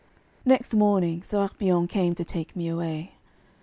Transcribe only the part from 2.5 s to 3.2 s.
me away.